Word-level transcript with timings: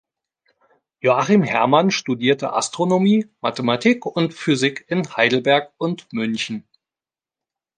Joachim 1.01 1.43
Herrmann 1.43 1.91
studierte 1.91 2.53
Astronomie, 2.53 3.27
Mathematik 3.39 4.03
und 4.07 4.33
Physik 4.33 4.83
in 4.87 5.15
Heidelberg 5.15 5.71
und 5.77 6.11
München. 6.11 6.63